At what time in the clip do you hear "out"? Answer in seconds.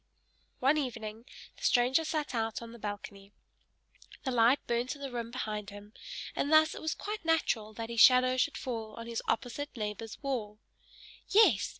2.33-2.59